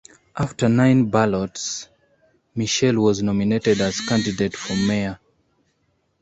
After 0.35 0.67
nine 0.67 1.11
ballots, 1.11 1.87
Mitchel 2.57 2.95
was 2.97 3.21
nominated 3.21 3.79
as 3.81 3.99
a 3.99 4.07
candidate 4.07 4.55
for 4.57 4.73
mayor. 4.73 5.19